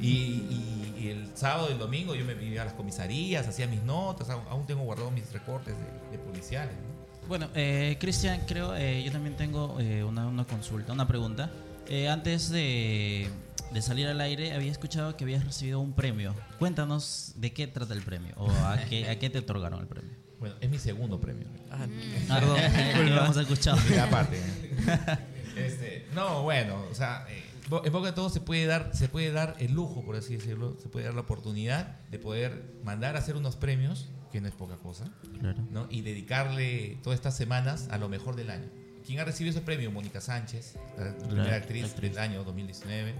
[0.00, 3.66] Y, y- y el sábado y el domingo yo me iba a las comisarías, hacía
[3.66, 6.74] mis notas, aún, aún tengo guardados mis recortes de, de policiales.
[6.74, 7.26] ¿no?
[7.28, 11.50] Bueno, eh, Cristian, creo, eh, yo también tengo eh, una, una consulta, una pregunta.
[11.88, 13.28] Eh, antes de,
[13.72, 16.34] de salir al aire, había escuchado que habías recibido un premio.
[16.58, 20.10] Cuéntanos de qué trata el premio o a qué, a qué te otorgaron el premio.
[20.38, 21.46] Bueno, es mi segundo premio.
[21.70, 21.86] Ah,
[22.28, 22.98] Ah, perdón, disculpa.
[23.14, 23.78] lo hemos escuchado.
[23.88, 24.40] Mira, aparte.
[25.56, 27.42] Este, no, bueno, o sea, eh,
[27.84, 30.76] en poco de todo se puede dar, se puede dar el lujo, por así decirlo,
[30.82, 34.54] se puede dar la oportunidad de poder mandar a hacer unos premios, que no es
[34.54, 35.04] poca cosa,
[35.40, 35.62] Claro.
[35.70, 35.86] ¿no?
[35.90, 38.68] Y dedicarle todas estas semanas a lo mejor del año.
[39.06, 39.90] ¿Quién ha recibido ese premio?
[39.90, 42.10] Mónica Sánchez, la primera Claro, actriz, actriz.
[42.10, 43.14] del año 2019.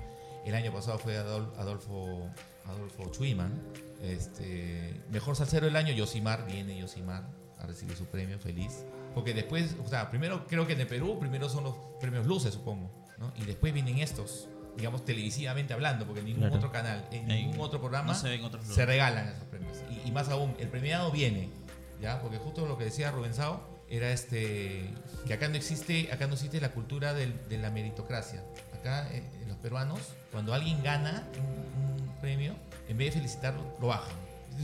[0.46, 2.28] El año pasado fue Adol- Adolfo,
[2.66, 3.52] Adolfo Chuiman.
[4.14, 6.46] Este, mejor salsero del año, Yosimar.
[6.46, 7.24] Viene Yosimar
[7.58, 8.84] a recibir su premio, feliz.
[9.14, 12.54] Porque después, o sea, primero creo que en el Perú, primero son los premios Luces,
[12.54, 12.90] supongo.
[13.20, 13.32] ¿No?
[13.36, 14.48] Y después vienen estos.
[14.76, 16.56] digamos, televisivamente hablando, porque en ningún Claro.
[16.56, 19.76] otro canal, en En- ningún otro programa no se otros regalan esos premios.
[19.90, 21.50] Y, y más aún, el premiado viene,
[22.00, 22.22] ¿ya?
[22.22, 24.88] Porque justo lo que decía Rubén Sao era este,
[25.26, 28.42] que acá no existe, acá no existe la cultura del- de la meritocracia.
[28.72, 29.98] Acá eh, los peruanos,
[30.30, 32.54] cuando alguien gana un, un premio,
[32.88, 34.14] en vez de felicitarlo, lo bajan.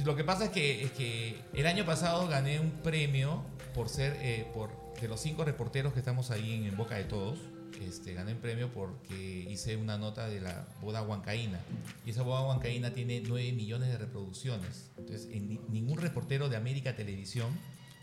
[0.04, 3.42] Lo que pasa es que, es que el año pasado gané un premio
[3.74, 7.04] por ser, eh, por, de los cinco reporteros que estamos ahí en, en Boca de
[7.04, 7.38] Todos,
[7.82, 11.60] este, gané un premio porque hice una nota de la boda huancaína.
[12.04, 14.90] Y esa boda huancaína tiene 9 millones de reproducciones.
[14.98, 17.48] Entonces, en ni- ningún reportero de América Televisión,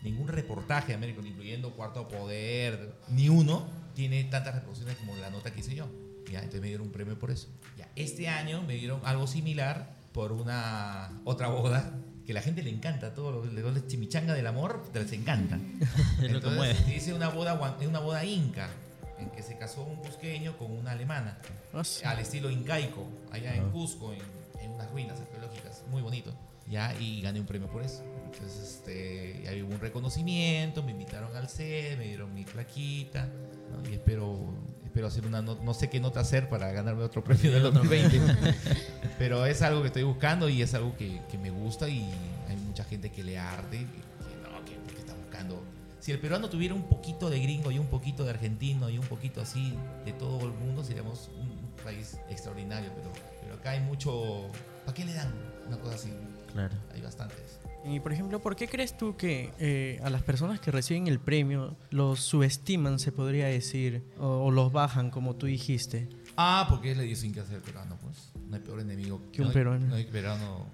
[0.02, 5.52] ningún reportaje de América, incluyendo Cuarto Poder, ni uno, tiene tantas reproducciones como la nota
[5.52, 5.88] que hice yo.
[6.30, 7.48] Ya, entonces me dieron un premio por eso.
[7.78, 11.92] Ya, este año me dieron algo similar por una otra boda
[12.26, 15.58] que la gente le encanta, todo lo lo- la chimichanga del amor les encanta.
[16.22, 17.54] Entonces hice una boda,
[17.86, 18.70] una boda inca
[19.18, 21.38] en que se casó un cusqueño con una alemana
[21.72, 22.04] Ah, sí.
[22.04, 24.20] al estilo incaico, allá en Cusco, en,
[24.60, 26.32] en unas ruinas arqueológicas, muy bonito.
[26.68, 28.02] Ya, y gané un premio por eso.
[28.32, 33.26] Entonces, este, y ahí hubo un reconocimiento, me invitaron al set, me dieron mi plaquita,
[33.70, 33.88] ¿no?
[33.90, 34.38] y espero,
[34.84, 38.18] espero hacer una, no, no sé qué nota hacer para ganarme otro premio del 2020,
[39.18, 42.08] pero es algo que estoy buscando y es algo que, que me gusta y
[42.48, 45.62] hay mucha gente que le arde, que, que no, que, que está buscando.
[46.04, 49.06] Si el peruano tuviera un poquito de gringo y un poquito de argentino y un
[49.06, 49.72] poquito así
[50.04, 51.48] de todo el mundo, seríamos un
[51.82, 54.50] país extraordinario, pero, pero acá hay mucho...
[54.84, 55.32] ¿Para qué le dan
[55.66, 56.12] una cosa así?
[56.52, 56.74] Claro.
[56.92, 57.58] Hay bastantes.
[57.86, 61.20] Y por ejemplo, ¿por qué crees tú que eh, a las personas que reciben el
[61.20, 66.10] premio los subestiman, se podría decir, o, o los bajan, como tú dijiste?
[66.36, 68.30] Ah, porque es la idiosincrasia del peruano, pues.
[68.46, 69.86] No hay peor enemigo Que un no hay- peruano.
[69.86, 70.66] No hay, peruano,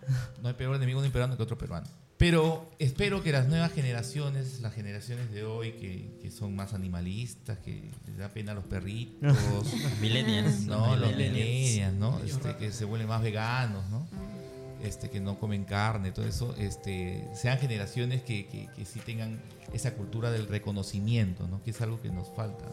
[0.43, 1.87] no hay peor enemigo de un peruano que otro peruano.
[2.20, 7.59] Pero espero que las nuevas generaciones, las generaciones de hoy que, que son más animalistas,
[7.61, 9.37] que les da pena a los perritos,
[10.02, 10.61] Millennials.
[10.66, 11.94] no, los Millennials.
[11.94, 12.18] ¿no?
[12.22, 14.06] Este, que se vuelven más veganos, ¿no?
[14.85, 19.40] Este, que no comen carne, todo eso, este, sean generaciones que, que, que sí tengan
[19.72, 21.62] esa cultura del reconocimiento, ¿no?
[21.62, 22.66] Que es algo que nos falta.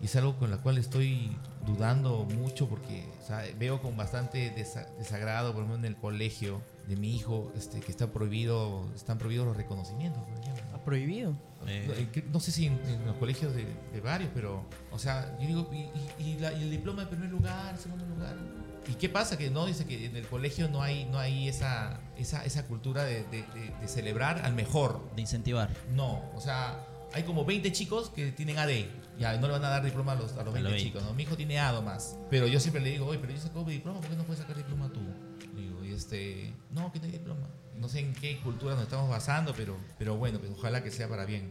[0.00, 4.54] Y es algo con la cual estoy dudando mucho porque o sea, veo con bastante
[4.54, 9.18] desa- desagrado, por ejemplo, en el colegio de mi hijo, este, que está prohibido, están
[9.18, 10.22] prohibidos los reconocimientos.
[10.74, 11.34] ¿Ha prohibido?
[11.66, 14.64] Eh, No, eh, que- no sé si en, en los colegios de, de varios, pero,
[14.90, 18.04] o sea, yo digo, y, y- y la- y el diploma de primer lugar, segundo
[18.06, 18.36] lugar.
[18.88, 19.38] ¿Y qué pasa?
[19.38, 23.04] Que no, dice que en el colegio no hay, no hay esa, esa, esa cultura
[23.04, 25.08] de, de- de- de celebrar al mejor.
[25.14, 25.70] de incentivar.
[25.94, 28.70] No, o sea, hay como 20 chicos que tienen AD.
[29.20, 30.82] Ya, no le van a dar diploma a los, a los A 20 los 20.
[30.88, 31.14] chicos, ¿no?
[31.14, 32.18] Mi hijo tiene A más.
[32.28, 34.40] Pero yo siempre le digo, oye, pero yo saco mi diploma, ¿por qué no puedes
[34.40, 35.00] sacar diploma tú?
[36.02, 37.48] Este, no, que no hay diploma.
[37.78, 41.08] No sé en qué cultura nos estamos basando, pero, pero bueno, pues ojalá que sea
[41.08, 41.48] para bien.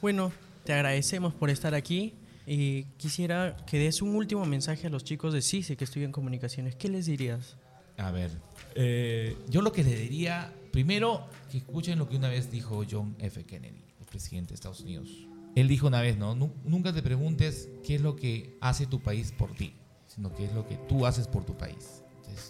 [0.00, 0.32] Bueno,
[0.64, 2.14] te agradecemos por estar aquí
[2.46, 6.74] y quisiera que des un último mensaje a los chicos de CICE que estudian comunicaciones.
[6.74, 7.56] ¿Qué les dirías?
[7.96, 8.30] A ver,
[8.74, 13.14] eh, yo lo que le diría, primero, que escuchen lo que una vez dijo John
[13.20, 13.44] F.
[13.44, 15.08] Kennedy, el presidente de Estados Unidos.
[15.54, 16.34] Él dijo una vez, ¿no?
[16.34, 19.74] Nu- Nunca te preguntes qué es lo que hace tu país por ti,
[20.08, 22.01] sino qué es lo que tú haces por tu país.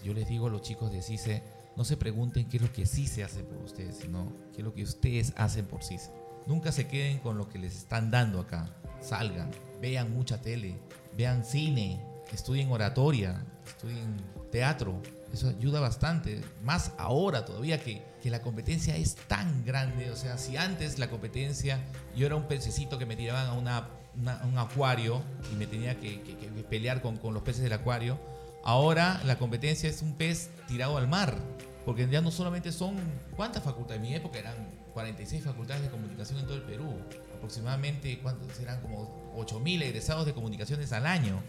[0.04, 1.42] Yo les digo a los chicos de CICE,
[1.76, 4.74] no se pregunten qué es lo que se hace por ustedes, sino qué es lo
[4.74, 6.10] que ustedes hacen por CICE.
[6.46, 8.68] Nunca se queden con lo que les están dando acá.
[9.00, 10.78] Salgan, vean mucha tele,
[11.16, 14.16] vean cine, estudien oratoria, estudien
[14.50, 15.00] teatro.
[15.32, 16.40] Eso ayuda bastante.
[16.62, 20.10] Más ahora todavía que, que la competencia es tan grande.
[20.10, 21.80] O sea, si antes la competencia,
[22.14, 23.88] yo era un pececito que me tiraban a, una,
[24.20, 27.72] una- un acuario y me tenía que, que- que pelear con, con los peces del
[27.72, 28.18] acuario,
[28.64, 31.36] ahora la competencia es un pez tirado al mar.
[31.84, 32.94] Porque ya no solamente son,
[33.36, 34.00] ¿cuántas facultades?
[34.00, 34.54] En mi época eran
[34.94, 36.94] 46 facultades de comunicación en todo el Perú.
[37.36, 38.60] Aproximadamente, ¿cuántos?
[38.60, 41.40] Eran como 8.000 egresados de comunicaciones al año.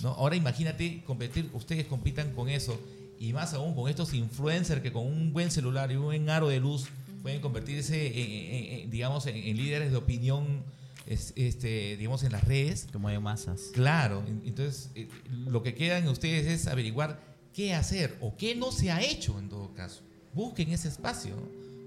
[0.00, 0.10] ¿no?
[0.10, 2.80] Ahora imagínate competir, ustedes compitan con eso.
[3.20, 6.48] Y más aún con estos influencers que con un buen celular y un buen aro
[6.48, 6.86] de luz
[7.22, 10.62] pueden convertirse, en, en- en- digamos, en, en líderes de opinión,
[11.06, 12.86] es- este, digamos, en las redes.
[12.90, 13.70] Que mueve masas.
[13.72, 17.20] Claro, en- entonces eh, lo que queda en ustedes es averiguar
[17.52, 20.02] qué hacer o qué no se ha hecho en todo caso.
[20.32, 21.34] Busquen ese espacio.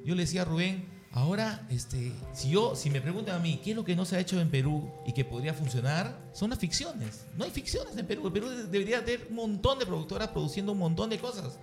[0.05, 3.71] Yo le decía a Rubén, ahora, este, si yo, si me preguntan a mí qué
[3.71, 6.59] es lo que no se ha hecho en Perú y que podría funcionar, son las
[6.59, 7.25] ficciones.
[7.37, 8.27] No hay ficciones en Perú.
[8.27, 11.59] El Perú de- debería tener un montón de productoras produciendo un montón de cosas.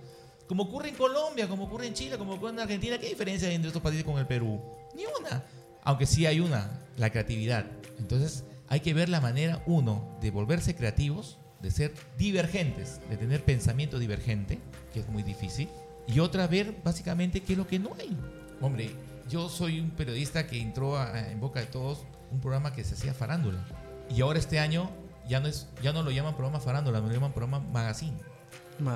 [0.47, 2.99] Como ocurre en Colombia, como ocurre en Chile, como ocurre en Argentina.
[2.99, 4.61] ¿Qué diferencia hay entre estos países con el Perú?
[4.95, 5.43] Ni una.
[5.85, 7.65] Aunque sí hay una, la creatividad.
[7.99, 13.43] Entonces hay que ver la manera, uno, de volverse creativos, de ser divergentes, de tener
[13.43, 14.59] pensamiento divergente,
[14.93, 15.69] que es muy difícil.
[16.07, 18.15] Y otra, ver básicamente qué es lo que no hay.
[18.61, 18.91] Hombre,
[19.29, 22.95] yo soy un periodista que entró a- en boca de todos un programa que se
[22.95, 23.65] hacía farándula.
[24.13, 24.89] Y ahora este año
[25.27, 28.17] ya no, es, ya no lo llaman programa farándula, lo llaman programa magazine.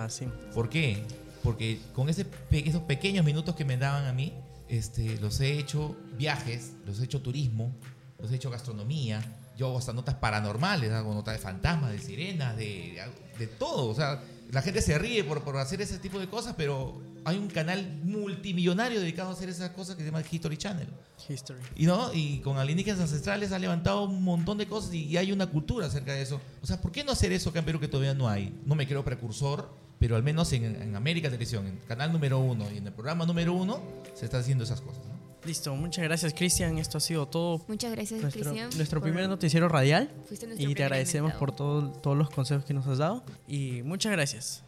[0.10, 0.28] Sí.
[0.54, 1.04] ¿Por qué?
[1.44, 4.34] Porque con ese, esos pequeños minutos que me daban a mí,
[4.70, 7.76] este, los he hecho viajes, los he hecho turismo,
[8.20, 9.22] los he hecho gastronomía.
[9.58, 13.02] Yo hago hasta notas paranormales, hago notas de fantasmas, de sirenas, de,
[13.38, 13.90] de todo.
[13.90, 17.38] O sea, la gente se ríe por, por hacer ese tipo de cosas, pero hay
[17.38, 20.88] un canal multimillonario dedicado a hacer esas cosas que se llama History Channel.
[21.28, 21.60] History.
[21.76, 25.32] Y, no, y con alienígenas ancestrales ha levantado un montón de cosas y, y hay
[25.32, 26.40] una cultura acerca de eso.
[26.62, 28.58] O sea, ¿por qué no hacer eso acá en Perú que todavía no hay?
[28.66, 32.39] No me creo precursor, pero al menos en, en América Televisión, en el canal número
[32.39, 33.82] uno y en el programa número uno,
[34.16, 35.04] se está haciendo esas cosas.
[35.06, 35.20] ¿no?
[35.45, 36.78] Listo, muchas gracias Cristian.
[36.78, 37.64] Esto ha sido todo.
[37.68, 38.70] Muchas gracias, Nuestro, Cristian.
[38.76, 40.10] nuestro primer noticiero radial.
[40.58, 43.24] Y te agradecemos por todo- todos los consejos que nos has dado.
[43.47, 44.64] Y muchas gracias.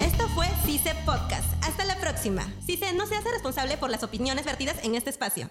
[0.00, 1.44] Esto fue CICE Podcast.
[1.62, 2.50] Hasta la próxima.
[2.64, 5.50] CICE no se hace responsable por las opiniones vertidas en este espacio.